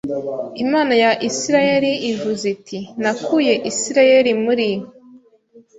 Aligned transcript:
Imana 0.63 0.93
ya 1.03 1.11
Isirayeli 1.29 1.91
ivuze 2.11 2.45
iti 2.55 2.79
Nakuye 3.01 3.53
Isirayeli 3.71 4.31
muri 4.43 4.69